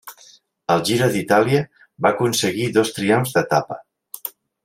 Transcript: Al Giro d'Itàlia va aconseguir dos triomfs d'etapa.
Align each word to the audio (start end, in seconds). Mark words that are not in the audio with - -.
Al 0.75 0.79
Giro 0.87 1.09
d'Itàlia 1.15 1.59
va 2.05 2.11
aconseguir 2.13 2.67
dos 2.79 2.93
triomfs 2.97 3.35
d'etapa. 3.39 3.81